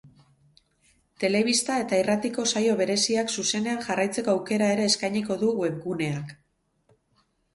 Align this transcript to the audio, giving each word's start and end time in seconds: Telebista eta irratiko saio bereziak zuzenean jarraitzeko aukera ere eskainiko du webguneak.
Telebista 1.23 1.75
eta 1.81 1.99
irratiko 2.03 2.45
saio 2.53 2.77
bereziak 2.79 3.29
zuzenean 3.37 3.83
jarraitzeko 3.89 4.33
aukera 4.37 4.69
ere 4.77 4.89
eskainiko 4.93 5.37
du 5.45 5.51
webguneak. 5.65 6.35